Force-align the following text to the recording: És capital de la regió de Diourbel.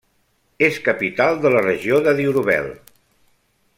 És 0.67 0.79
capital 0.87 1.37
de 1.43 1.51
la 1.57 1.61
regió 1.67 2.01
de 2.09 2.17
Diourbel. 2.21 2.73